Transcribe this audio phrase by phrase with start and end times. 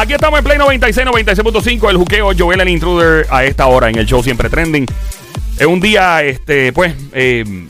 [0.00, 3.98] Aquí estamos en Play 96, 96.5, el juqueo Joel el Intruder a esta hora en
[3.98, 4.86] el show Siempre Trending.
[5.58, 7.66] Es un día, este, pues, eh,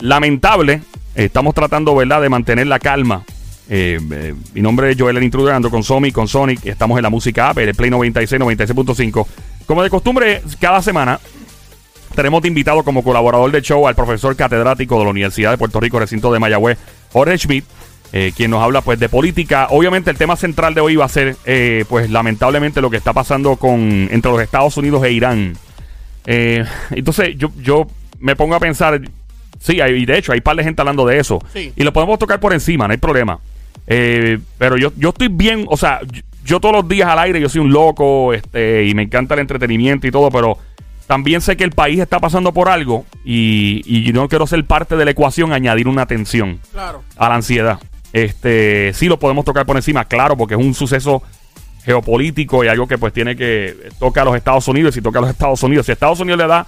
[0.00, 0.80] lamentable.
[1.14, 3.22] Estamos tratando, ¿verdad?, de mantener la calma.
[3.68, 6.64] Eh, eh, mi nombre es Joel el Intruder, ando con Somi, con Sonic.
[6.64, 9.26] Estamos en la música app, el Play 96, 96.5.
[9.66, 11.20] Como de costumbre, cada semana
[12.14, 15.80] tenemos de invitado como colaborador del show al profesor catedrático de la Universidad de Puerto
[15.80, 16.78] Rico, recinto de Mayagüez,
[17.12, 17.64] Jorge Schmidt.
[18.16, 19.66] Eh, quien nos habla pues de política.
[19.70, 23.12] Obviamente el tema central de hoy va a ser eh, pues lamentablemente lo que está
[23.12, 25.54] pasando con entre los Estados Unidos e Irán.
[26.24, 27.88] Eh, entonces yo, yo
[28.20, 29.00] me pongo a pensar,
[29.58, 31.40] sí, hay, y de hecho hay par de gente hablando de eso.
[31.52, 31.72] Sí.
[31.74, 33.40] Y lo podemos tocar por encima, no hay problema.
[33.86, 37.40] Eh, pero yo, yo estoy bien, o sea, yo, yo todos los días al aire,
[37.40, 40.56] yo soy un loco, este, y me encanta el entretenimiento y todo, pero
[41.06, 44.96] también sé que el país está pasando por algo y, y no quiero ser parte
[44.96, 47.02] de la ecuación, añadir una tensión Claro.
[47.16, 47.78] a la ansiedad.
[48.12, 51.22] Este, sí lo podemos tocar por encima, claro, porque es un suceso
[51.84, 55.18] geopolítico y algo que pues tiene que toca a los Estados Unidos y si toca
[55.18, 56.66] a los Estados Unidos, si Estados Unidos le da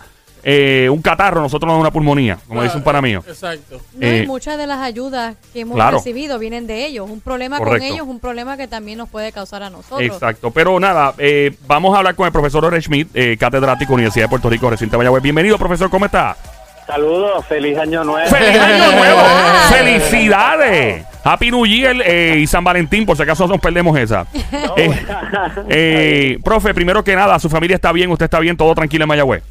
[0.49, 3.21] eh, un catarro, nosotros nos da una pulmonía, como dice un pana mío.
[3.27, 3.81] Exacto.
[3.95, 5.97] No, Eh, y muchas de las ayudas que hemos claro.
[5.97, 7.11] recibido vienen de ellos.
[7.11, 7.79] Un problema Correcto.
[7.81, 10.03] con ellos es un problema que también nos puede causar a nosotros.
[10.03, 14.27] Exacto, pero nada, eh, vamos a hablar con el profesor Ore Schmidt, eh, catedrático Universidad
[14.27, 15.21] de Puerto Rico, recinto de Mayagüez.
[15.21, 16.37] Bienvenido, profesor, ¿cómo está?
[16.87, 18.29] Saludos, feliz año nuevo.
[18.31, 19.21] ¡Feliz año nuevo!
[19.71, 21.05] ¡Felicidades!
[21.25, 24.25] Happy New Year eh, y San Valentín, por si acaso nos perdemos esa.
[24.77, 25.05] Eh,
[25.69, 29.09] eh, profe, primero que nada, su familia está bien, usted está bien, todo tranquilo en
[29.09, 29.43] Mayagüez.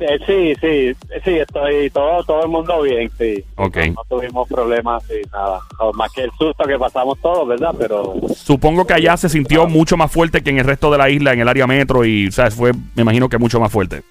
[0.00, 3.44] Eh, sí, sí, sí, estoy todo todo el mundo bien, sí.
[3.56, 3.76] Ok.
[3.76, 5.60] No, no tuvimos problemas y nada.
[5.78, 7.74] No, más que el susto que pasamos todos, ¿verdad?
[7.78, 11.10] Pero Supongo que allá se sintió mucho más fuerte que en el resto de la
[11.10, 14.02] isla, en el área metro, y sea, fue, me imagino que mucho más fuerte.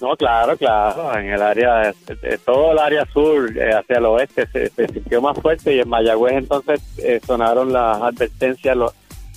[0.00, 4.46] no, claro, claro, en el área, eh, todo el área sur eh, hacia el oeste
[4.46, 8.92] se, se sintió más fuerte y en Mayagüez entonces eh, sonaron las advertencias lo-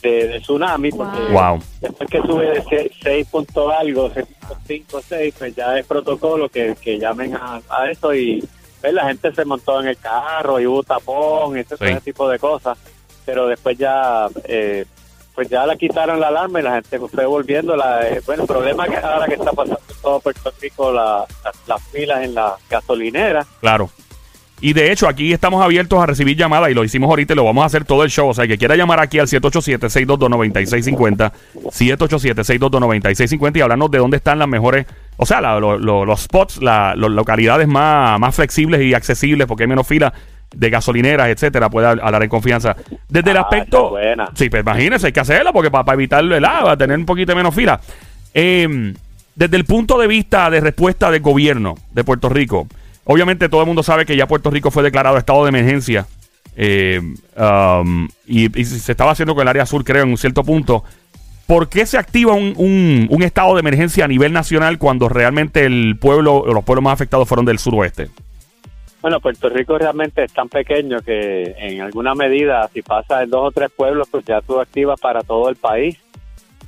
[0.05, 1.59] de, de tsunami porque Wow.
[1.81, 6.75] después que sube de se- 6 punto algo, 6.5, 6, pues ya es protocolo que,
[6.81, 8.43] que llamen a, a eso y
[8.81, 11.85] pues, la gente se montó en el carro y hubo tapón y ese, Sí.
[11.85, 12.77] ese tipo de cosas.
[13.25, 14.85] Pero después ya, eh,
[15.33, 17.75] pues ya la quitaron la alarma y la gente fue volviendo.
[17.75, 21.25] La, eh, bueno, el problema que ahora que está pasando en todo Puerto Rico, la-
[21.43, 23.47] la- las filas en las gasolineras.
[23.59, 23.89] Claro.
[24.61, 27.43] Y de hecho, aquí estamos abiertos a recibir llamadas y lo hicimos ahorita y lo
[27.43, 28.29] vamos a hacer todo el show.
[28.29, 31.31] O sea, el que quiera llamar aquí al 787-622-9650,
[31.69, 34.85] 787-622-9650 y hablarnos de dónde están las mejores,
[35.17, 39.47] o sea, la- lo- lo- los spots, la- las localidades más, más flexibles y accesibles
[39.47, 40.13] porque hay menos filas
[40.55, 42.75] de gasolineras, etcétera, puede hab- hablar en confianza.
[43.09, 43.89] Desde el Ah, aspecto...
[43.89, 44.29] buena.
[44.35, 47.53] Sí, pues imagínense, hay que hacerla porque para, evitar el agua, tener un poquito menos
[47.53, 47.79] fila.
[48.33, 48.93] Eh,
[49.35, 52.67] desde el punto de vista de respuesta del gobierno de Puerto Rico,
[53.05, 56.05] obviamente todo el mundo sabe que ya Puerto Rico fue declarado estado de emergencia
[56.55, 57.01] eh,
[57.37, 60.83] um, y, se estaba haciendo con el área sur, creo, en un cierto punto.
[61.47, 65.97] ¿Por qué se activa un, un- estado de emergencia a nivel nacional cuando realmente el
[65.99, 68.09] pueblo, los pueblos más afectados fueron del suroeste?
[69.01, 73.49] Bueno, Puerto Rico realmente es tan pequeño que en alguna medida, si pasa en dos
[73.49, 75.99] o tres pueblos, pues ya tú activas para todo el país.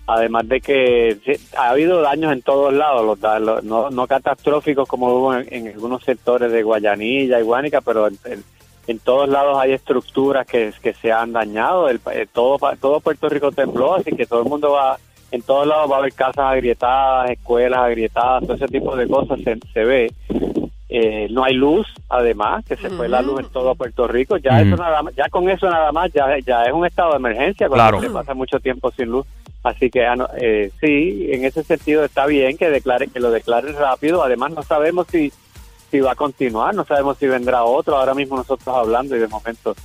[0.10, 4.88] Además de que sí, ha habido daños en todos lados, los, los- no, no catastróficos
[4.88, 8.44] como hubo en, en algunos sectores de Guayanilla y Guánica, pero en, en-
[8.88, 11.90] en todos lados hay estructuras que, que se han dañado.
[11.90, 14.98] El, eh, todo, todo Puerto Rico tembló, así que todo el mundo va,
[15.32, 19.42] en todos lados va a haber casas agrietadas, escuelas agrietadas, todo ese tipo de cosas
[19.42, 20.12] se, se ve.
[20.90, 24.38] Eh, no hay luz, además, que se fue la luz en todo Puerto Rico.
[24.38, 27.18] Ya eso nada más, ya con eso nada más, ya, ya es un estado de
[27.18, 28.02] emergencia cuando Claro.
[28.02, 29.26] se pasa mucho tiempo sin luz.
[29.68, 33.32] Así que ah, no, eh, sí, en ese sentido está bien que declare, que lo
[33.32, 34.24] declaren rápido.
[34.24, 35.32] Además, no sabemos si
[35.90, 37.96] si va a continuar, no sabemos si vendrá otro.
[37.98, 39.76] Ahora mismo nosotros hablando y de momento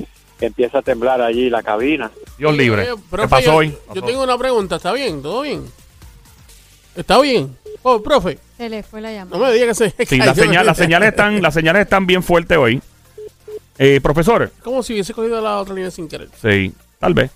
[0.40, 2.10] empieza a temblar allí la cabina.
[2.38, 2.90] Dios libre.
[2.92, 3.76] Oye, ¿Qué pasó yo, hoy?
[3.94, 4.76] Yo tengo una pregunta.
[4.76, 5.22] ¿Está bien?
[5.22, 5.64] ¿Todo bien?
[6.96, 7.56] ¿Está bien?
[7.82, 9.46] Oh, profe, Se le fue la no llamada.
[9.48, 12.58] me diga que se Sí, las, señal- las señales están, las señales están bien fuertes
[12.58, 12.80] hoy.
[13.78, 16.28] Eh, profesor, Como si hubiese cogido la otra línea sin querer.
[16.40, 17.30] sí, tal vez.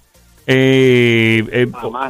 [0.46, 1.66] Eh, eh,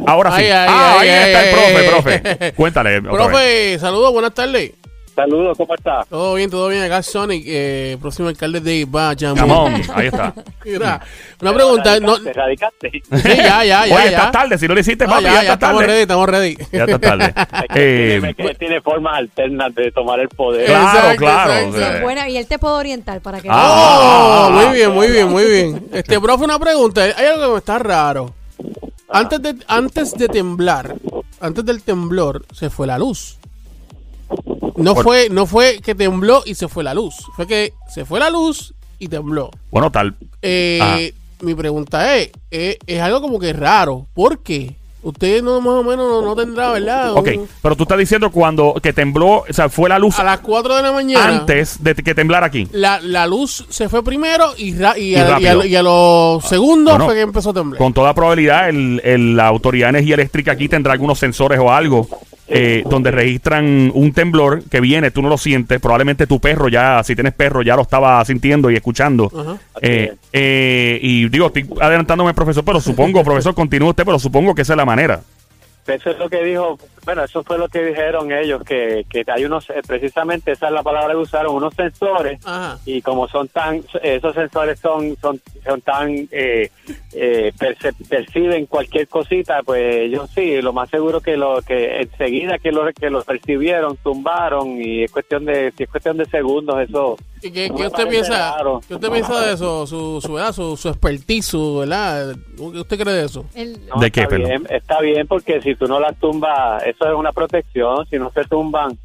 [0.07, 0.43] ahora sí.
[0.43, 2.45] Ay, ay, ah, ay, ahí ay, está el profe, ay, profe.
[2.47, 2.53] ay.
[2.53, 3.03] Cuéntale.
[3.03, 4.73] Profe, saludos, buenas tardes.
[5.17, 6.05] Saludos, ¿cómo está?
[6.11, 6.83] Todo bien, todo bien.
[6.83, 9.39] Acá Sonic, eh, próximo alcalde de Bayamón.
[9.39, 10.35] Camón, ahí está.
[10.65, 11.01] Mira,
[11.41, 11.99] una pregunta.
[12.01, 12.91] No, ¿Te radicaste?
[12.93, 13.95] sí, ya, ya, ya.
[13.97, 14.05] Oye, ya.
[14.11, 14.59] estás tarde.
[14.59, 15.87] Si no lo hiciste, No, papi, ya, ya, ya estás estamos tarde.
[15.93, 16.57] ready, estamos ready.
[16.71, 17.35] Ya estás tarde.
[17.75, 20.67] Eh, tiene, que tiene formas alternas de tomar el poder.
[20.67, 21.53] Claro, Exacto, claro.
[21.53, 21.77] exacto.
[21.77, 24.77] o sea, Sí, buena, y él te puede orientar para que Ah, Oh, ah, muy
[24.77, 25.87] bien, muy bien, muy bien.
[25.93, 27.03] Este, profe, una pregunta.
[27.03, 28.35] Hay algo que me está raro.
[29.09, 30.95] Antes de, antes de temblar,
[31.41, 33.39] antes del temblor, se fue la luz.
[34.77, 37.15] No Bueno, fue, no fue que tembló y se fue la luz.
[37.35, 39.51] Fue que se fue la luz y tembló.
[39.71, 40.17] Bueno, tal.
[40.43, 40.99] Eh, Ajá.
[41.41, 44.07] mi pregunta es, eh, es algo como que raro.
[44.15, 44.77] ¿Por qué?
[45.03, 47.13] Usted no más o menos no, no tendrá, ¿verdad?
[47.17, 47.29] Ok,
[47.63, 50.75] pero tú estás diciendo cuando que tembló, o sea, fue la luz a las 4
[50.75, 51.29] de la mañana.
[51.29, 52.67] antes de que temblara aquí.
[52.73, 55.83] La, la luz se fue primero y, ra- y, Y a, y, a- y a
[55.85, 57.79] los segundos bueno, fue que empezó a temblar.
[57.79, 61.71] Con toda probabilidad, el, el- la Autoridad de Energía Eléctrica aquí tendrá algunos sensores o
[61.73, 62.09] algo
[62.49, 65.81] eh, donde registran un temblor que viene, tú no lo sientes.
[65.81, 69.59] Probablemente tu perro ya, si tienes perro, ya lo estaba sintiendo y escuchando.
[69.81, 74.63] Eh, eh, y digo, estoy adelantándome, profesor, pero supongo, profesor, continúa usted, pero supongo que
[74.63, 75.21] esa es la manera.
[75.87, 79.45] Eso es lo que dijo, bueno, eso fue lo que dijeron ellos, que, que hay
[79.47, 82.79] unos, eh, precisamente esa es la palabra que usaron, unos sensores, Ajá.
[82.85, 86.71] y como son tan, esos sensores son, son, son tan, eh,
[87.15, 92.59] eh, perce- perciben cualquier cosita, pues ellos sí, lo más seguro que lo, que enseguida
[92.59, 96.77] que lo, que lo percibieron, tumbaron, y es cuestión de, si es cuestión de segundos,
[96.81, 98.55] eso, ¿Y qué, No qué usted piensa?
[98.57, 98.81] raro.
[98.89, 99.87] ¿Qué usted piensa de eso?
[99.87, 100.53] Su, su, ¿verdad?
[100.53, 102.35] su, su expertise, su, ¿verdad?
[102.57, 103.45] ¿Qué usted cree de eso?
[103.55, 107.09] El- No, ¿De qué, está bien, está bien porque si tú no las tumbas, eso
[107.09, 108.97] es una protección, si no se tumban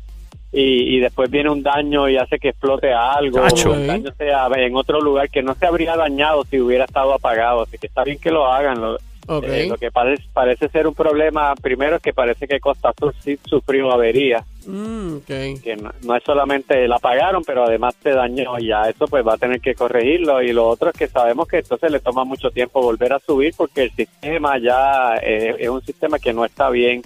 [0.52, 3.72] y, y después viene un daño y hace que explote algo, Chacho.
[3.72, 7.14] o el daño sea en otro lugar que no se habría dañado si hubiera estado
[7.14, 8.82] apagado, así que está bien que lo hagan.
[8.82, 8.98] Lo,
[9.44, 13.14] eh, lo que parece, parece ser un problema, primero es que parece que Costa Sur
[13.24, 18.60] sí sufrió avería, Mm, que no, no es solamente la apagaron, pero además se dañó
[18.60, 21.48] y ya eso pues va a tener que corregirlo y lo otro es que sabemos
[21.48, 25.70] que entonces le toma mucho tiempo volver a subir porque el sistema ya eh, es
[25.70, 27.02] un sistema que no está bien,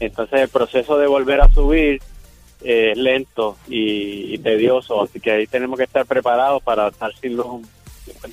[0.00, 2.00] entonces el proceso de volver a subir
[2.62, 7.12] eh, es lento y, y tedioso, así que ahí tenemos que estar preparados para estar
[7.20, 7.62] sin luz,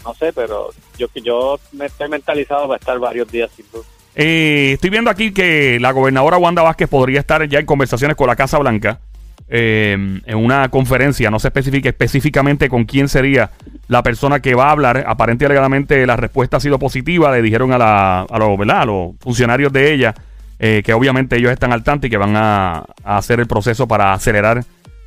[0.03, 3.85] no sé, pero yo yo me estoy mentalizado para estar varios días sin luz.
[4.15, 8.25] Eh, estoy viendo aquí que la gobernadora Wanda Vázquez podría estar ya en conversaciones con
[8.25, 8.99] la Casa Blanca
[9.47, 9.93] eh,
[10.25, 11.29] en una conferencia.
[11.29, 13.51] No se especifica específicamente con quién sería
[13.87, 15.05] la persona que va a hablar.
[15.07, 17.31] Aparentemente, la respuesta ha sido positiva.
[17.31, 18.81] Le dijeron a, la, a, los, ¿verdad?
[18.81, 20.15] a los funcionarios de ella
[20.59, 23.87] eh, que obviamente ellos están al tanto y que van a, a hacer el proceso
[23.87, 24.63] para acelerar.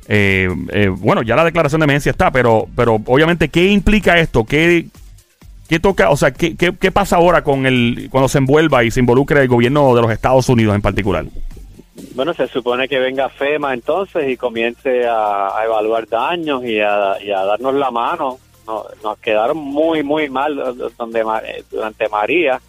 [0.07, 4.43] eh, eh, bueno, ya la declaración de emergencia está, pero, pero obviamente, ¿qué implica esto?
[4.45, 4.87] ¿Qué,
[5.69, 8.91] ¿Qué toca, o sea, ¿qué, qué, qué pasa ahora con el cuando se envuelva y
[8.91, 11.25] se involucre el gobierno de los Estados Unidos en particular?
[12.15, 17.15] Bueno, se supone que venga FEMA entonces y comience a, a evaluar daños y a,
[17.23, 18.37] y a darnos la mano.
[18.67, 20.55] No- nos quedaron muy, muy mal
[20.97, 22.59] donde eh, durante María.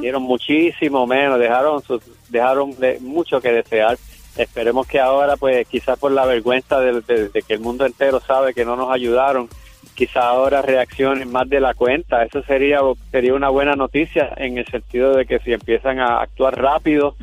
[0.00, 2.02] Dieron muchísimo menos, dejaron sus-
[2.32, 3.96] dejaron de- mucho que desear.
[4.36, 7.02] Esperemos que ahora, pues quizás por la vergüenza de,
[7.46, 9.48] que el mundo entero sabe que no nos ayudaron,
[9.94, 12.24] quizás ahora reaccionen más de la cuenta.
[12.24, 12.80] Eso sería,
[13.10, 17.14] sería una buena noticia en el sentido de que si empiezan a actuar rápido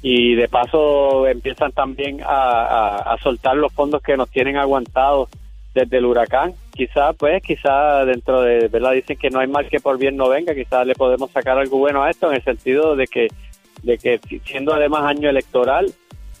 [0.00, 5.28] y de paso empiezan también a, a- a soltar los fondos que nos tienen aguantados
[5.74, 6.52] desde el huracán.
[6.72, 8.92] Quizá, pues, quizá dentro de, ¿verdad?
[8.92, 11.78] Dicen que no hay mal que por bien no venga, quizás le podemos sacar algo
[11.78, 13.26] bueno a esto en el sentido de que,
[13.84, 15.92] de que si- siendo además año electoral,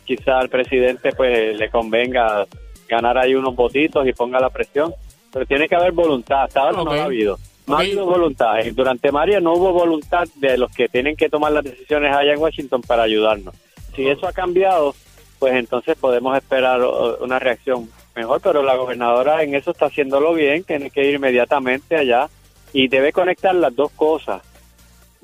[0.04, 2.46] quizá al presidente pues le convenga
[2.88, 4.92] ganar ahí unos votitos y ponga la presión.
[5.32, 6.92] Pero tiene que haber voluntad, hasta ahora no Ok.
[6.98, 7.38] ha habido.
[7.66, 7.80] No Ok.
[7.80, 8.54] ha habido voluntad.
[8.72, 12.38] Durante María no hubo voluntad de los que tienen que tomar las decisiones allá en
[12.40, 13.54] Washington para ayudarnos.
[13.96, 14.94] Si eso ha cambiado,
[15.38, 16.80] pues entonces podemos esperar
[17.20, 21.96] una reacción mejor, pero la gobernadora en eso está haciéndolo bien, tiene que ir inmediatamente
[21.96, 22.28] allá
[22.72, 24.42] y debe conectar las dos cosas.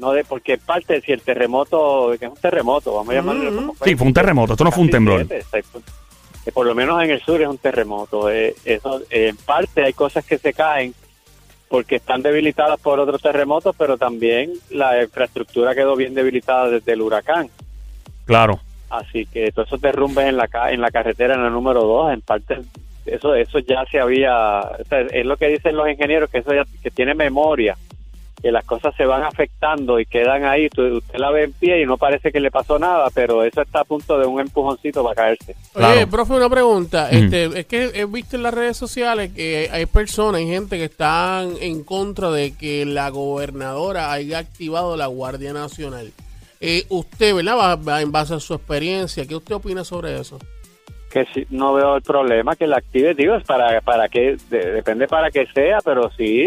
[0.01, 3.75] No de porque parte si el terremoto, que es un terremoto, vamos a llamarlo como
[3.85, 5.27] Sí, fue un terremoto, esto no fue un temblor.
[5.27, 5.95] siete, seis puntos.
[6.43, 8.31] Que por lo menos en el sur es un terremoto.
[8.31, 10.95] Eh, eso, eh, en parte hay cosas que se caen
[11.69, 17.03] porque están debilitadas por otros terremotos, pero también la infraestructura quedó bien debilitada desde el
[17.03, 17.51] huracán.
[18.25, 18.59] Claro.
[18.89, 22.13] Así que todos esos derrumbes en la ca- en la carretera en el número 2,
[22.15, 22.59] en parte
[23.07, 26.53] eso eso ya se había, o sea, es lo que dicen los ingenieros que eso
[26.55, 27.77] ya que tiene memoria,
[28.43, 31.87] que las cosas se van afectando y quedan ahí, usted la ve en pie y
[31.87, 35.15] no parece que le pasó nada, pero eso está a punto de un empujoncito para
[35.15, 35.53] caerse.
[35.75, 36.07] Oye, Claro.
[36.09, 37.11] profe, una pregunta.
[37.11, 40.85] Este, es que he visto en las redes sociales que hay personas, hay gente que
[40.85, 46.13] están en contra de que la gobernadora haya activado la Guardia Nacional.
[46.63, 47.57] Eh, usted, ¿verdad?
[47.59, 50.39] Va, va en base a su experiencia, ¿qué usted opina sobre eso?
[51.13, 54.71] que si, no veo el problema que la active, digo, es para, para que, de-
[54.71, 56.47] depende para que sea, pero sí,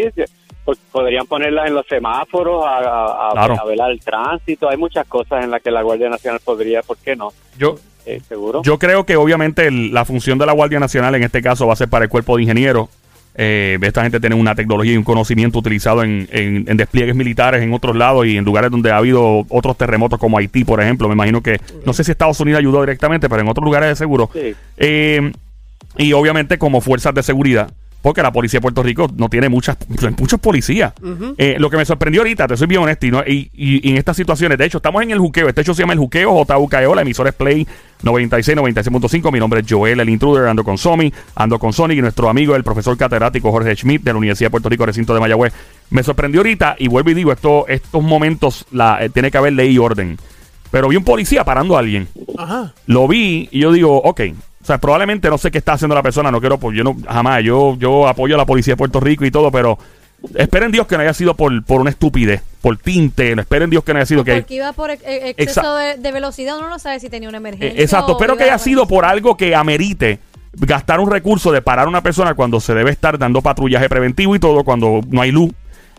[0.66, 3.56] pues, podrían ponerla en los semáforos, a, a- a- Claro.
[3.62, 6.98] a velar el tránsito, hay muchas cosas en las que la Guardia Nacional podría, ¿por
[6.98, 7.32] qué no?
[7.58, 8.62] Yo, Eh, seguro.
[8.64, 11.74] yo creo que obviamente el- la función de la Guardia Nacional en este caso va
[11.74, 12.90] a ser para el cuerpo de ingenieros.
[13.36, 17.64] Eh, esta gente tiene una tecnología y un conocimiento utilizado en, en- en despliegues militares
[17.64, 21.08] en otros lados y en lugares donde ha habido otros terremotos como Haití, por ejemplo.
[21.08, 23.96] Me imagino que, no sé si Estados Unidos ayudó directamente, pero en otros lugares de
[23.96, 24.30] seguro.
[24.34, 24.54] Sí.
[24.78, 25.32] Eh,
[25.98, 27.72] y obviamente como fuerzas de seguridad.
[28.04, 29.78] Porque la policía de Puerto Rico no tiene muchas,
[30.20, 30.94] muchos policías.
[31.38, 33.92] Eh, lo que me sorprendió ahorita, te soy bien honesto, y, no- y- y- y
[33.92, 35.48] en estas situaciones, de hecho, estamos en el juqueo.
[35.48, 37.66] Este hecho se llama el juqueo, JUKEO, la emisora es Play
[38.04, 39.32] 96, 96.5.
[39.32, 42.56] Mi nombre es Joel, el intruder, ando con Somi, ando con Sonic y nuestro amigo,
[42.58, 45.54] el profesor catedrático Jorge Schmidt de la Universidad de Puerto Rico, recinto de Mayagüez.
[45.90, 49.54] Me sorprendió ahorita, y vuelvo y digo, esto, estos momentos la, eh, tiene que haber
[49.54, 50.18] ley y orden.
[50.72, 52.08] Pero vi un policía parando a alguien
[52.38, 52.74] Ajá.
[52.88, 54.22] lo vi y yo digo, ok.
[54.64, 56.96] O sea, probablemente no sé qué está haciendo la persona, no quiero, pues yo no,
[57.06, 59.78] jamás, yo, yo apoyo a la policía de Puerto Rico y todo, pero
[60.36, 63.84] esperen Dios que no haya sido por, por una estupidez, por tinte, no esperen Dios
[63.84, 64.36] que no haya sido que...
[64.36, 67.78] Porque iba por ex- exceso de, de velocidad, uno no sabe si tenía una emergencia.
[67.78, 70.20] Eh, Exacto, o espero que haya sido por algo que amerite
[70.54, 74.34] gastar un recurso de parar a una persona cuando se debe estar dando patrullaje preventivo
[74.36, 75.52] y todo, cuando no hay luz.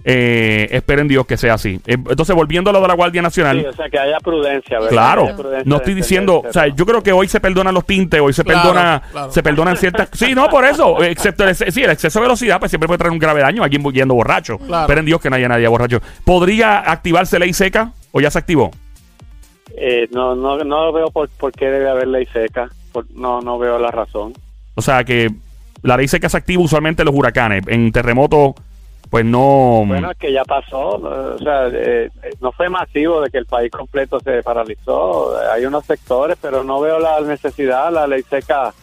[0.06, 1.80] Eh, esperen Dios que sea así.
[1.87, 3.58] Eh, entonces, volviendo a lo de la Guardia Nacional.
[3.61, 4.90] Sí, o sea, que haya prudencia, ¿verdad?
[4.90, 7.73] Claro, Que haya prudencia no estoy diciendo, o sea, yo creo que hoy se perdonan
[7.73, 9.32] los tintes, hoy se Claro, perdona, claro.
[9.32, 12.58] se perdonan ciertas, sí, no, por eso, excepto el, ex- sí, el exceso de velocidad,
[12.58, 14.58] pues siempre puede traer un grave daño a alguien yendo borracho.
[14.58, 14.87] Claro.
[14.87, 16.00] Pero en Dios que no haya nadie borracho.
[16.25, 18.70] ¿Podría activarse ley seca o ya se activó?
[19.76, 22.68] Eh, no, no, no veo por, por qué debe haber ley seca.
[22.92, 24.34] Por- no, no veo la razón.
[24.75, 25.30] O sea, que
[25.82, 28.52] la ley seca se activa usualmente en los huracanes, en terremotos,
[29.14, 29.85] pues no.
[29.87, 33.71] Bueno, es que ya pasó, o sea, eh, no fue masivo de que el país
[33.71, 35.37] completo se paralizó.
[35.52, 38.75] Hay unos sectores, pero no veo la necesidad, la ley seca.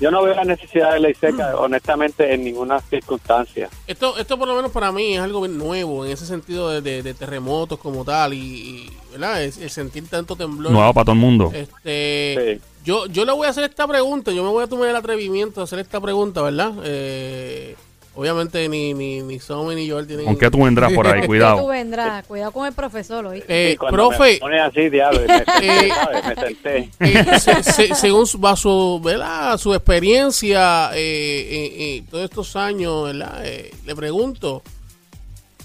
[0.00, 3.68] Yo no veo la necesidad de ley seca, honestamente, en ninguna circunstancia.
[3.86, 6.80] Esto, esto por lo menos para mí es algo bien nuevo en ese sentido de,
[6.80, 9.42] de- de terremotos como tal y, y, ¿verdad?
[9.42, 10.72] Es- el sentir tanto temblor.
[10.72, 11.50] nuevo para todo el mundo.
[11.54, 12.60] Este, Sí.
[12.82, 15.60] yo, yo le voy a hacer esta pregunta, yo me voy a tomar el atrevimiento
[15.60, 16.72] de hacer esta pregunta, ¿verdad?
[16.82, 17.76] Eh,
[18.16, 20.24] obviamente ni, ni, ni Somi ni Joel tienen...
[20.26, 21.12] ¿Con qué tú vendrás por ahí?
[21.12, 21.60] ¿Por qué Cuidado.
[21.60, 22.26] tú vendrás?
[22.26, 23.72] Cuidado con el profesor, ¿oíste?
[23.72, 26.24] Eh, cuando profe, me pone así, diablo, y me Eh, ¿sabes?
[26.26, 26.90] Me senté.
[27.00, 29.56] eh, se- se- según su, su, ¿verdad?
[29.58, 33.40] su experiencia eh, eh, eh, todos estos años, ¿verdad?
[33.46, 34.62] Eh, le pregunto,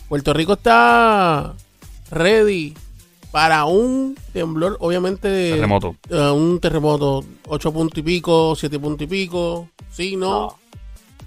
[0.10, 1.54] ¿Puerto Rico está
[2.12, 2.74] ready
[3.32, 5.52] para un temblor, obviamente...
[5.54, 5.96] Terremoto.
[6.10, 10.30] eh, un terremoto, ocho puntos y pico, siete puntos y pico, sí, no.
[10.30, 10.60] No,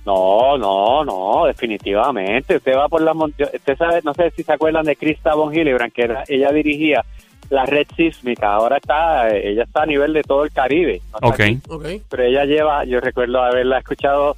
[0.05, 2.57] no, no, definitivamente.
[2.57, 3.51] Usted va por la montaña.
[3.55, 7.05] Usted sabe, no sé si se acuerdan de Krista von Hillebrand, que era, ella dirigía
[7.51, 8.53] la red sísmica.
[8.55, 11.01] Ahora está, eh, ella está a nivel de todo el Caribe.
[11.23, 12.03] no está Ok.
[12.09, 14.37] pero ella lleva, yo recuerdo haberla escuchado,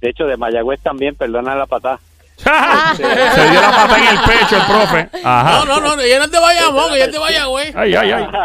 [0.00, 1.98] de hecho, de Mayagüez también, perdona la patada.
[2.36, 5.08] Se dio la pata en el pecho el profe.
[5.24, 5.64] Ajá.
[5.64, 7.72] No, no, no, ella no es de Bayamón, ella es de Bayagüey.
[7.74, 8.26] Ay, ay, ay.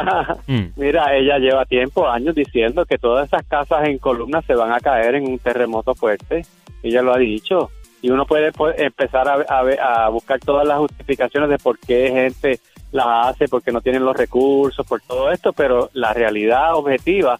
[0.47, 0.71] Mm.
[0.75, 4.79] Mira, ella lleva tiempo, años diciendo que todas esas casas en columnas se van a
[4.79, 6.45] caer en un terremoto fuerte.
[6.83, 7.69] Ella lo ha dicho.
[8.01, 12.09] Y uno puede pues, empezar a, a a buscar todas las justificaciones de por qué
[12.09, 12.59] gente
[12.91, 17.39] las hace, porque no tienen los recursos, por todo esto, pero la realidad objetiva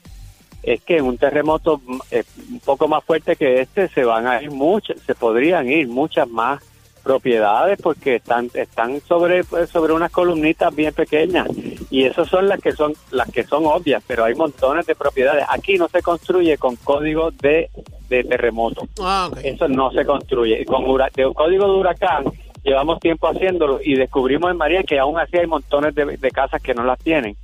[0.63, 4.27] es que en un terremoto mm, eh, un poco más fuerte que este se van
[4.27, 6.61] a ir muchas, se podrían ir muchas más
[7.03, 11.47] propiedades porque están están sobre pues, sobre unas columnitas bien pequeñas
[11.89, 15.43] y esas son las que son las que son obvias pero hay montones de propiedades
[15.49, 17.71] aquí no se construye con código de,
[18.11, 18.87] de terremoto.
[19.01, 20.65] Ah, eso no se construye.
[20.65, 22.25] Con de código de huracán
[22.63, 26.61] llevamos tiempo haciéndolo y descubrimos en María que aún así hay montones de, de casas
[26.61, 27.35] que no las tienen.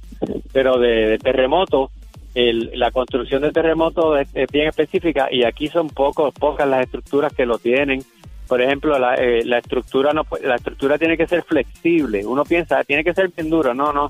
[0.52, 1.90] Pero de, de terremoto
[2.36, 6.82] el- la construcción de terremoto es, es bien específica y aquí son pocos pocas las
[6.84, 8.04] estructuras que lo tienen.
[8.48, 12.26] Por ejemplo la, eh, la estructura no la estructura tiene que ser flexible.
[12.26, 14.08] Uno piensa tiene que ser bien duro no no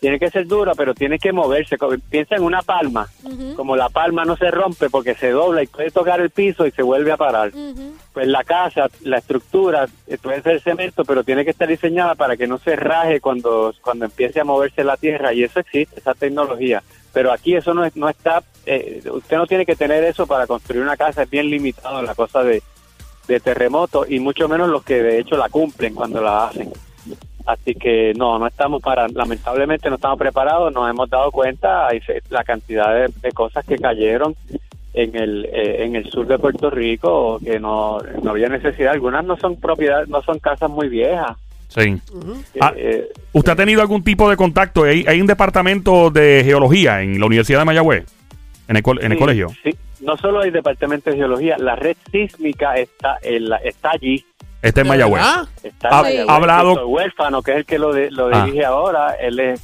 [0.00, 1.76] tiene que ser dura pero tiene que moverse.
[2.08, 3.08] Piensa en una palma.
[3.54, 6.70] Como la palma no se rompe porque se dobla y puede tocar el piso y
[6.70, 7.52] se vuelve a parar.
[8.12, 12.36] Pues la casa, la estructura eh, puede ser cemento, pero tiene que estar diseñada para
[12.36, 15.32] que no se raje cuando, cuando empiece a moverse la tierra.
[15.32, 16.82] Y eso existe, esa tecnología.
[17.12, 20.82] Pero aquí eso no, no está, eh, usted no tiene que tener eso para construir
[20.82, 22.62] una casa, es bien limitado la cosa de,
[23.26, 26.72] de terremoto y mucho menos los que de hecho la cumplen cuando la hacen.
[27.52, 31.88] Así que no, no estamos para, lamentablemente no estamos preparados, nos hemos dado cuenta
[32.30, 34.34] la cantidad de, de cosas que cayeron
[34.94, 38.92] en el eh, en el sur de Puerto Rico que no, no había necesidad.
[38.92, 41.36] Algunas no son propiedades, no son casas muy viejas.
[41.68, 41.96] Sí.
[42.12, 42.34] Ujú.
[42.60, 44.82] Ah, Eh, ¿Usted ha tenido algún tipo de contacto?
[44.84, 48.04] ¿Hay, hay un departamento de geología en la Universidad de Mayagüez?
[48.66, 49.48] ¿En el, en el sí, colegio?
[49.62, 54.24] Sí, no solo hay departamento de geología, la red sísmica está en la- está allí
[54.62, 55.22] Este es ¿De Mayagüez.
[55.62, 56.28] Está Ha- en Mayagüez.
[56.28, 58.44] ha hablado- Víctor Huérfano, que es el que lo, de- lo Ah.
[58.44, 59.60] dirige ahora, él es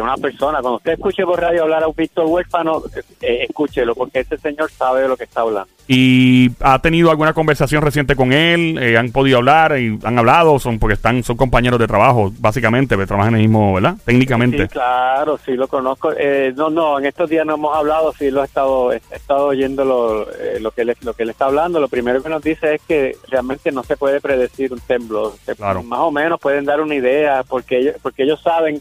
[0.00, 0.60] una persona.
[0.60, 2.82] Cuando usted escuche por radio hablar a un Víctor Huérfano,
[3.20, 5.68] eh, escúchelo, porque ese señor sabe de lo que está hablando.
[5.92, 8.78] ¿Y ha tenido alguna conversación reciente con él?
[8.80, 9.76] Eh, ¿Han podido hablar?
[9.78, 10.58] y ¿Han hablado?
[10.60, 13.96] Son porque están son compañeros de trabajo, básicamente, pero trabajan en el mismo, ¿verdad?
[14.04, 14.62] Técnicamente.
[14.64, 16.12] Sí, claro, sí lo conozco.
[16.16, 19.46] Eh, no, no, en estos días no hemos hablado, sí lo he estado, he estado
[19.46, 21.80] oyendo lo, eh, lo que le, lo que le está hablando.
[21.80, 24.39] Lo primero que nos dice es que realmente no se puede predecir
[24.70, 25.32] un temblor.
[25.56, 25.82] Claro.
[25.82, 28.80] Más o menos pueden dar una idea, porque ellos, porque ellos saben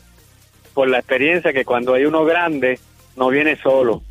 [0.74, 2.80] por la experiencia que cuando hay uno grande
[3.16, 4.02] no viene solo.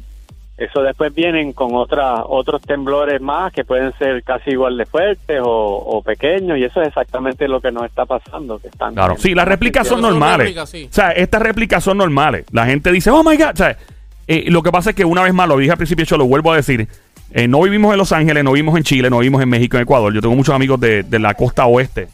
[0.59, 5.41] Eso después vienen con otras otros temblores más que pueden ser casi igual de fuertes
[5.41, 8.59] o, o pequeños y eso es exactamente lo que nos está pasando.
[8.59, 9.15] Que están Claro.
[9.19, 10.59] Sí, las réplicas son normales.
[10.69, 10.89] sí.
[10.91, 12.45] O sea, estas réplicas son normales.
[12.51, 13.53] La gente dice, oh my God.
[13.53, 13.79] O sea,
[14.27, 16.27] eh, lo que pasa es que una vez más, lo dije al principio, yo lo
[16.27, 16.89] vuelvo a decir.
[17.33, 19.83] Eh, no vivimos en Los Ángeles, no vivimos en Chile, no vivimos en México, en
[19.85, 20.13] Ecuador.
[20.15, 22.09] Yo tengo muchos amigos de, de la costa oeste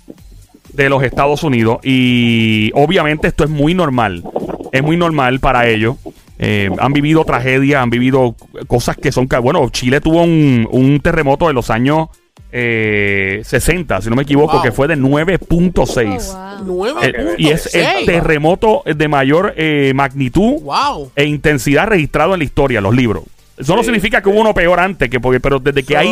[0.72, 4.24] de los Estados Unidos y obviamente esto es muy normal.
[4.72, 5.96] Es muy normal para ellos.
[6.38, 8.34] Eh, han vivido tragedias, han vivido
[8.66, 9.28] cosas que son...
[9.40, 12.08] Bueno, Chile tuvo un, un terremoto de los años
[12.56, 14.62] eh, 60, si no me equivoco, Wow.
[14.62, 16.32] que fue de 9.6.
[16.32, 16.64] Oh, wow.
[16.64, 21.10] Nueve Eh, punto y es el terremoto de mayor eh, magnitud Wow.
[21.16, 23.24] e intensidad registrado en la historia, los libros.
[23.56, 26.08] Eso no Sí, significa que hubo uno peor antes, que porque, pero desde que hay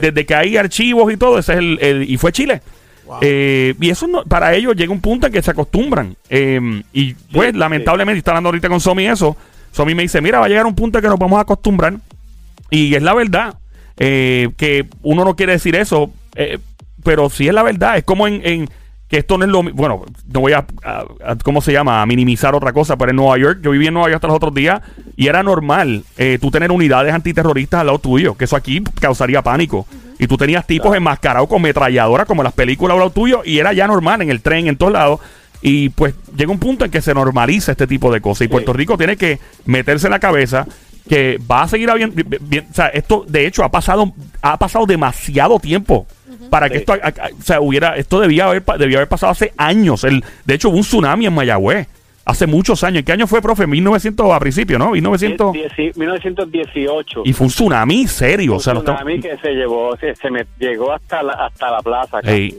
[0.00, 2.62] desde que hay archivos y todo, ese es el, el- y fue Chile.
[3.06, 3.18] Wow.
[3.20, 6.16] Eh, y eso no- para ellos llega un punto en que se acostumbran.
[6.30, 7.58] Eh, y pues, sí.
[7.58, 9.36] lamentablemente, está hablando ahorita con Somi eso.
[9.70, 11.94] Somi me dice, mira, va a llegar un punto en que nos vamos a acostumbrar.
[12.70, 13.54] Y es la verdad.
[13.98, 16.10] eh, que uno no quiere decir eso.
[16.34, 16.58] eh,
[17.04, 17.96] pero sí es la verdad.
[17.96, 18.68] Es como en, en
[19.08, 22.02] que esto no es lo Bueno, no voy a, a- a- ¿Cómo se llama?
[22.02, 22.96] A minimizar otra cosa.
[22.96, 24.80] Pero en Nueva York, yo viví en Nueva York hasta los otros días.
[25.16, 28.36] Y era normal eh, tú tener unidades antiterroristas al lado tuyo.
[28.36, 29.86] Que eso aquí causaría pánico.
[30.18, 33.42] Y tú tenías tipos enmascarados con metralladoras como en las películas al lado tuyo.
[33.44, 35.20] Y era ya normal en el tren, en todos lados.
[35.62, 38.42] Y pues llega un punto en que se normaliza este tipo de cosas.
[38.42, 40.66] Y Puerto Rico tiene que meterse en la cabeza
[41.08, 42.14] que va a seguir habiendo.
[42.16, 46.06] bi- bien- o sea, esto de hecho ha pasado, ha pasado demasiado tiempo.
[46.50, 46.80] Para que Sí.
[46.80, 50.04] esto, a- a- o sea, hubiera, esto debía haber, debía haber pasado hace años.
[50.04, 51.88] El, de hecho, hubo un tsunami en Mayagüez
[52.26, 52.98] hace muchos años.
[52.98, 53.66] ¿En qué año fue, profe?
[53.66, 54.90] 1900 a principio, ¿no?
[54.90, 55.52] 1900.
[55.54, 57.22] Dieci- 1918.
[57.24, 58.56] Y fue un tsunami serio.
[58.56, 61.80] o sea, un tsunami que se llevó, se, se me llegó hasta la, hasta la
[61.80, 62.20] plaza.
[62.22, 62.54] Ey,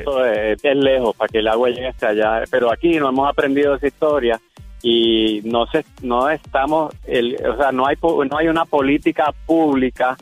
[0.00, 2.42] eso es, es lejos para que el agua llegue hasta allá.
[2.50, 4.40] Pero aquí no hemos aprendido esa historia
[4.82, 10.16] y no se, no estamos, el, o sea, no hay, no hay una política pública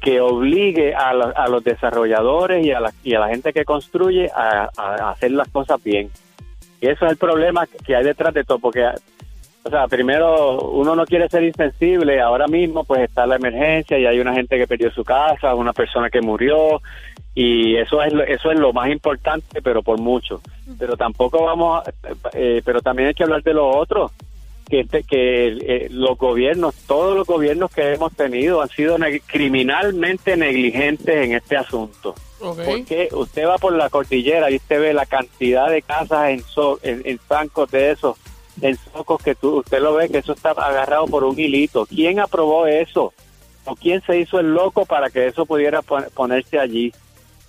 [0.00, 3.64] que obligue a, los- a los desarrolladores y a, la, y a la gente que
[3.66, 6.08] construye a, a hacer las cosas bien.
[6.80, 8.86] Y eso es el problema que hay detrás de todo, porque
[9.62, 14.06] o sea, primero uno no quiere ser insensible, ahora mismo pues está la emergencia y
[14.06, 16.80] hay una gente que perdió su casa, una persona que murió
[17.34, 20.40] y eso es lo, eso es lo más importante, pero por mucho.
[20.78, 21.92] Pero tampoco vamos, a-
[22.32, 24.10] eh, pero también hay que hablar de lo otro,
[24.70, 30.36] que que eh, los gobiernos, todos los gobiernos que hemos tenido han sido neg- criminalmente
[30.36, 32.14] negligentes en este asunto.
[32.64, 36.78] Porque usted va por la cordillera y usted ve la cantidad de casas en, so-
[36.82, 38.16] en, en zancos de esos,
[38.62, 41.84] en socos que tú, usted lo ve que eso está agarrado por un hilito.
[41.86, 43.12] ¿Quién aprobó eso?
[43.66, 46.92] ¿O quién se hizo el loco para que eso pudiera pon- ponerse allí?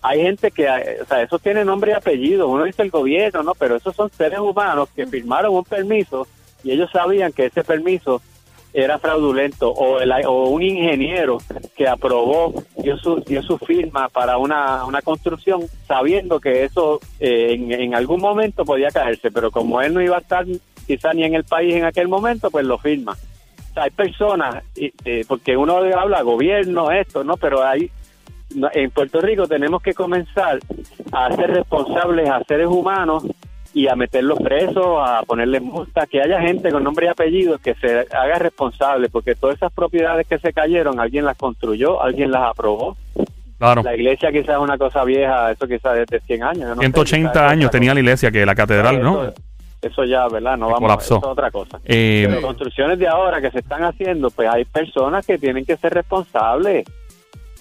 [0.02, 2.48] Hay gente que, eh, o sea, eso tiene nombre y apellido.
[2.50, 3.54] Uno dice el gobierno, ¿no?
[3.56, 6.28] Pero esos son seres humanos que firmaron un permiso
[6.64, 8.22] y ellos sabían que ese permiso
[8.74, 11.40] era fraudulento o, el, o un ingeniero
[11.76, 17.54] que aprobó dio su, dio su firma para una, una construcción sabiendo que eso eh,
[17.54, 20.46] en, en algún momento podía caerse, pero como él no iba a estar
[20.88, 23.14] quizá ni en el país en aquel momento, pues lo firma.
[23.14, 27.38] O sea, hay personas, eh, porque uno habla gobierno, esto, ¿no?
[27.38, 27.90] Pero hay,
[28.74, 30.60] en Puerto Rico tenemos que comenzar
[31.12, 33.24] a ser responsables a seres humanos
[33.74, 37.74] y a meterlos presos, a ponerles multas, que haya gente con nombre y apellido que
[37.76, 42.44] se haga responsable, porque todas esas propiedades que se cayeron, alguien las construyó, alguien las
[42.44, 42.98] aprobó.
[43.58, 43.84] Claro.
[43.84, 46.70] La iglesia quizás es una cosa vieja, eso quizás desde 100 años.
[46.70, 49.32] no sé, 180 quizás es años tenía la iglesia que la catedral, ¿no?
[49.82, 50.58] Eso, ya, ¿verdad?
[50.58, 51.18] No vamos, colapsó.
[51.18, 51.80] eso es otra cosa.
[51.86, 55.76] Eh, Pero construcciones de ahora que se están haciendo, pues hay personas que tienen que
[55.78, 56.86] ser responsables.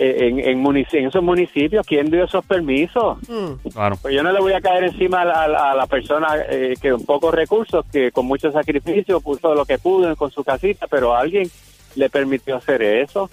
[0.02, 3.18] Eh, En, en, en esos municipios, ¿quién dio esos permisos?
[3.28, 3.68] Mm.
[3.72, 3.96] claro.
[4.00, 6.28] Pues yo no le voy a caer encima a la, a la- a la persona
[6.48, 10.42] eh, que con pocos recursos, que con mucho sacrificio puso lo que pudo con su
[10.42, 11.50] casita, pero alguien
[11.96, 13.28] le permitió hacer eso.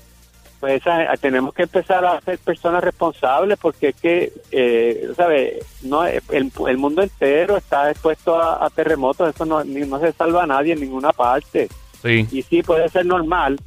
[0.60, 5.60] Pues esa- tenemos que empezar a ser personas responsables porque es que, eh, ¿sabe?
[5.84, 10.12] No, el, el mundo entero está expuesto a, a terremotos, eso no, ni- no se
[10.12, 11.70] salva a nadie en ninguna parte.
[12.02, 12.28] Sí.
[12.32, 13.58] Y sí puede ser normal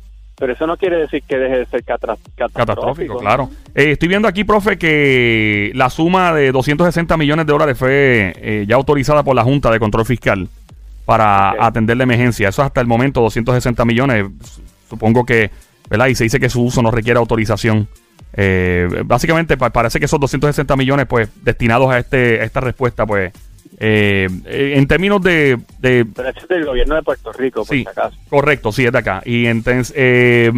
[0.41, 2.49] pero eso no quiere decir que deje de ser catastrófico.
[2.53, 3.51] Catastrófico, claro.
[3.75, 8.65] Eh, estoy viendo aquí, profe, que la suma de 260 millones de dólares fue eh,
[8.67, 10.49] ya autorizada por la Junta de Control Fiscal
[11.05, 12.49] para atender la emergencia.
[12.49, 14.27] Eso hasta el momento, 260 millones.
[14.89, 15.51] Supongo que,
[15.89, 16.07] ¿verdad?
[16.07, 17.87] Y se dice que su uso no requiere autorización.
[18.33, 23.05] Eh, básicamente, pa- parece que esos 260 millones, pues, destinados a, este, a esta respuesta,
[23.07, 23.33] pues,
[23.81, 27.75] eh, eh, en términos de, de Pero eso es del gobierno de Puerto Rico, por
[27.75, 28.17] Sí, si acaso.
[28.29, 29.23] correcto, sí, es de acá.
[29.25, 30.53] Y entonces, eh,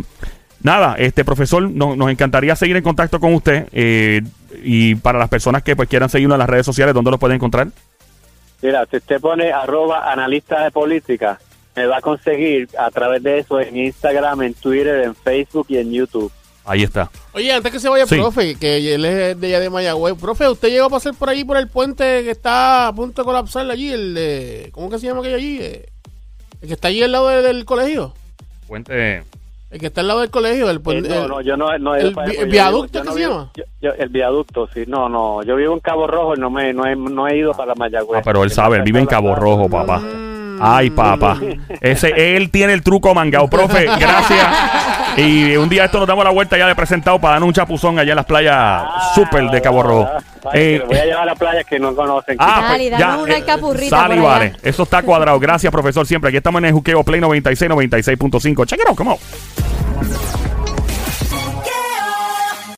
[0.63, 3.69] nada, este profesor, no- nos encantaría seguir en contacto con usted.
[3.73, 4.23] eh,
[4.65, 7.37] y para las personas que pues quieran seguirlo en las redes sociales, ¿dónde lo pueden
[7.37, 7.69] encontrar?
[8.61, 11.39] Mira, si usted pone arroba analista de política,
[11.75, 15.79] me va a conseguir a través de eso en Instagram, en Twitter, en Facebook y
[15.79, 16.31] en YouTube.
[16.65, 17.11] Ahí está.
[17.35, 18.17] Oye, antes que se vaya, Sí.
[18.17, 20.15] profe, que él es de allá de Mayagüez.
[20.21, 23.27] Profe, ¿usted llegó a pasar por allí, por el puente que está a punto de
[23.27, 23.91] colapsar allí?
[23.91, 25.59] El de, ¿Cómo que se llama aquello allí?
[25.61, 25.87] Eh,
[26.61, 28.13] El que está allí al lado de- del colegio.
[28.69, 29.25] Puente.
[29.71, 30.69] El que está al lado del colegio.
[30.71, 33.13] El, Eh, puente- no, el- no, yo no, no he ido el viaducto que no
[33.15, 33.51] se vivo- llama.
[33.57, 34.85] yo- yo- el viaducto, sí.
[34.87, 35.43] No, no.
[35.43, 38.21] Yo vivo en Cabo Rojo y no me, no he, no he ido para Mayagüez.
[38.21, 39.99] Ah, pero él sabe, él vive en Cabo Rojo, papá.
[40.01, 40.32] Mm.
[40.65, 41.39] Ay, papá.
[41.81, 43.49] Ese, él tiene el truco mangao.
[43.49, 44.47] Profe, gracias.
[45.17, 47.99] Y un día esto nos damos la vuelta ya de presentado para darnos un chapuzón
[47.99, 50.09] allá en las playas Ah, súper de Cabo Rojo.
[50.55, 52.37] Eh, voy a llevar a playas que no conocen.
[52.39, 54.53] Ah, Dale, pues, dame ya, una eh, sale vale.
[54.63, 55.39] Eso está cuadrado.
[55.39, 56.29] Gracias, profesor, siempre.
[56.29, 58.67] Aquí estamos en el Juqueo Play 96, 96.5.
[58.67, 60.42] Check it out, come on.